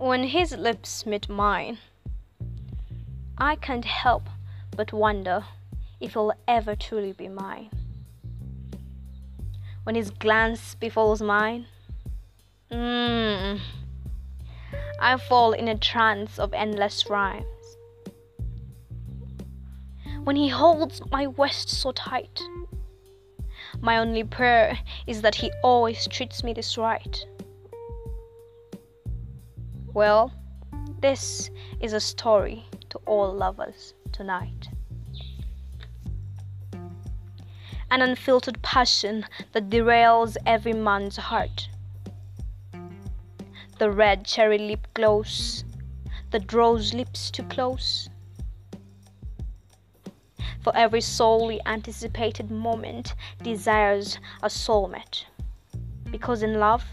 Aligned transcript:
When 0.00 0.24
his 0.24 0.56
lips 0.56 1.04
meet 1.04 1.28
mine, 1.28 1.76
I 3.36 3.54
can't 3.54 3.84
help 3.84 4.30
but 4.74 4.94
wonder 4.94 5.44
if 6.00 6.14
he'll 6.14 6.32
ever 6.48 6.74
truly 6.74 7.12
be 7.12 7.28
mine. 7.28 7.68
When 9.82 9.94
his 9.94 10.08
glance 10.08 10.74
befalls 10.74 11.20
mine, 11.20 11.66
mm, 12.72 13.60
I 14.98 15.18
fall 15.18 15.52
in 15.52 15.68
a 15.68 15.76
trance 15.76 16.38
of 16.38 16.54
endless 16.54 17.10
rhymes. 17.10 17.76
When 20.24 20.36
he 20.36 20.48
holds 20.48 21.02
my 21.10 21.26
waist 21.26 21.68
so 21.68 21.92
tight, 21.92 22.40
my 23.82 23.98
only 23.98 24.24
prayer 24.24 24.78
is 25.06 25.20
that 25.20 25.34
he 25.34 25.52
always 25.62 26.08
treats 26.08 26.42
me 26.42 26.54
this 26.54 26.78
right. 26.78 27.22
Well, 29.92 30.32
this 31.00 31.50
is 31.80 31.94
a 31.94 32.00
story 32.00 32.64
to 32.90 32.98
all 33.06 33.34
lovers 33.34 33.94
tonight. 34.12 34.68
An 37.90 38.00
unfiltered 38.00 38.62
passion 38.62 39.26
that 39.50 39.68
derails 39.68 40.36
every 40.46 40.74
man's 40.74 41.16
heart. 41.16 41.68
The 43.80 43.90
red 43.90 44.24
cherry 44.24 44.58
lip 44.58 44.86
glows 44.94 45.64
that 46.30 46.46
draws 46.46 46.94
lips 46.94 47.28
too 47.28 47.42
close. 47.44 48.08
For 50.62 50.76
every 50.76 51.00
solely 51.00 51.60
anticipated 51.66 52.48
moment 52.48 53.16
desires 53.42 54.20
a 54.40 54.46
soulmate. 54.46 55.24
Because 56.12 56.44
in 56.44 56.60
love, 56.60 56.84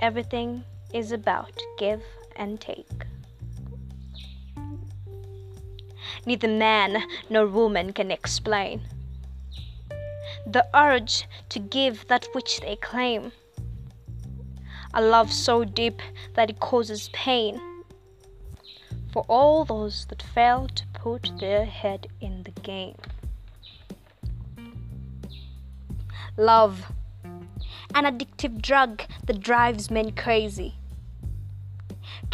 everything 0.00 0.62
is 0.94 1.12
about 1.12 1.52
give 1.78 2.02
and 2.36 2.60
take. 2.60 3.04
Neither 6.24 6.48
man 6.48 7.02
nor 7.28 7.46
woman 7.46 7.92
can 7.92 8.10
explain 8.10 8.80
the 10.46 10.66
urge 10.74 11.26
to 11.48 11.58
give 11.58 12.06
that 12.08 12.26
which 12.32 12.60
they 12.60 12.76
claim. 12.76 13.32
A 14.92 15.02
love 15.02 15.32
so 15.32 15.64
deep 15.64 16.00
that 16.34 16.50
it 16.50 16.60
causes 16.60 17.10
pain 17.12 17.60
for 19.12 19.24
all 19.28 19.64
those 19.64 20.06
that 20.06 20.22
fail 20.22 20.68
to 20.68 20.86
put 20.92 21.30
their 21.40 21.64
head 21.64 22.06
in 22.20 22.42
the 22.42 22.50
game. 22.62 22.96
Love, 26.36 26.92
an 27.94 28.04
addictive 28.04 28.60
drug 28.60 29.02
that 29.26 29.40
drives 29.40 29.90
men 29.90 30.12
crazy, 30.12 30.74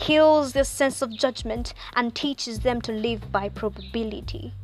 kills 0.00 0.54
their 0.54 0.64
sense 0.64 1.02
of 1.02 1.14
judgment 1.14 1.74
and 1.94 2.14
teaches 2.14 2.60
them 2.60 2.80
to 2.80 2.90
live 2.90 3.30
by 3.30 3.50
probability. 3.50 4.54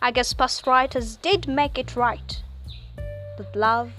I 0.00 0.12
guess 0.12 0.32
past 0.32 0.64
writers 0.64 1.16
did 1.16 1.48
make 1.48 1.76
it 1.76 1.96
right 1.96 2.40
that 3.36 3.56
love 3.56 3.92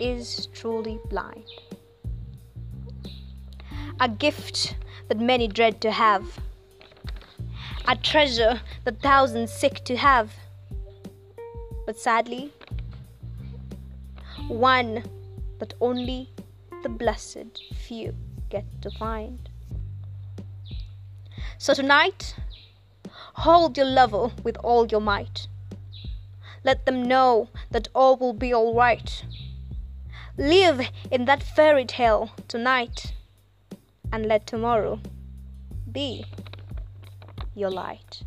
is 0.00 0.48
truly 0.52 0.98
blind. 1.08 1.44
A 4.00 4.08
gift 4.08 4.76
that 5.08 5.20
many 5.20 5.46
dread 5.46 5.80
to 5.82 5.92
have, 5.92 6.40
a 7.86 7.94
treasure 7.94 8.60
that 8.84 9.00
thousands 9.00 9.52
seek 9.52 9.84
to 9.84 9.96
have, 9.96 10.32
but 11.86 11.96
sadly, 11.96 12.52
one 14.48 15.04
that 15.60 15.74
only 15.80 16.30
the 16.82 16.88
blessed 16.88 17.62
few 17.76 18.12
get 18.52 18.64
to 18.82 18.90
find. 18.90 19.48
So 21.58 21.74
tonight, 21.74 22.34
Hold 23.36 23.76
your 23.76 23.86
lover 23.86 24.30
with 24.44 24.56
all 24.58 24.86
your 24.86 25.00
might. 25.00 25.48
Let 26.64 26.86
them 26.86 27.02
know 27.08 27.48
that 27.70 27.88
all 27.94 28.16
will 28.16 28.34
be 28.34 28.54
alright. 28.54 29.24
Live 30.36 30.88
in 31.10 31.24
that 31.24 31.42
fairy 31.42 31.84
tale 31.84 32.30
tonight, 32.46 33.14
and 34.12 34.26
let 34.26 34.46
tomorrow 34.46 35.00
be 35.90 36.24
your 37.54 37.70
light. 37.70 38.22